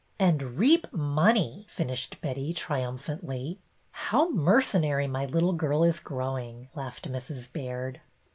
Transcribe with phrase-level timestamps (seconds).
[0.19, 3.57] "And reap money," finished Betty, trium phantly."
[4.07, 7.53] How mercenary my little girl is growing!" laughed Mrs.
[7.53, 8.01] Baird.